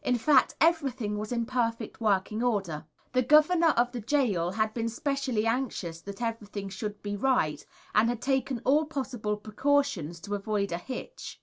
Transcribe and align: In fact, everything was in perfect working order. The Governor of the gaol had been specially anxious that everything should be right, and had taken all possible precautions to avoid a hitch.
In 0.03 0.17
fact, 0.17 0.55
everything 0.59 1.19
was 1.19 1.31
in 1.31 1.45
perfect 1.45 2.01
working 2.01 2.41
order. 2.41 2.87
The 3.13 3.21
Governor 3.21 3.69
of 3.77 3.91
the 3.91 4.01
gaol 4.01 4.49
had 4.53 4.73
been 4.73 4.89
specially 4.89 5.45
anxious 5.45 6.01
that 6.01 6.23
everything 6.23 6.69
should 6.69 7.03
be 7.03 7.15
right, 7.15 7.63
and 7.93 8.09
had 8.09 8.19
taken 8.19 8.63
all 8.65 8.85
possible 8.85 9.37
precautions 9.37 10.19
to 10.21 10.33
avoid 10.33 10.71
a 10.71 10.79
hitch. 10.79 11.39